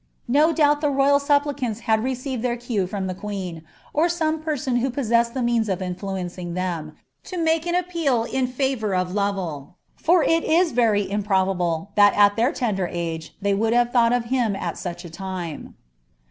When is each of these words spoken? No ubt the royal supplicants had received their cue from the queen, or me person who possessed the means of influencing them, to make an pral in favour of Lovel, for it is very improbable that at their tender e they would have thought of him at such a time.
No 0.27 0.49
ubt 0.51 0.81
the 0.81 0.89
royal 0.89 1.19
supplicants 1.19 1.81
had 1.81 2.03
received 2.03 2.41
their 2.41 2.57
cue 2.57 2.87
from 2.87 3.05
the 3.05 3.13
queen, 3.13 3.61
or 3.93 4.05
me 4.05 4.37
person 4.37 4.77
who 4.77 4.89
possessed 4.89 5.35
the 5.35 5.43
means 5.43 5.69
of 5.69 5.79
influencing 5.79 6.55
them, 6.55 6.95
to 7.25 7.37
make 7.37 7.67
an 7.67 7.75
pral 7.83 8.25
in 8.25 8.47
favour 8.47 8.95
of 8.95 9.13
Lovel, 9.13 9.75
for 9.95 10.23
it 10.23 10.43
is 10.43 10.71
very 10.71 11.07
improbable 11.07 11.91
that 11.93 12.15
at 12.15 12.35
their 12.35 12.51
tender 12.51 12.87
e 12.87 13.21
they 13.43 13.53
would 13.53 13.73
have 13.73 13.91
thought 13.93 14.11
of 14.11 14.25
him 14.33 14.55
at 14.55 14.75
such 14.75 15.05
a 15.05 15.09
time. 15.11 15.75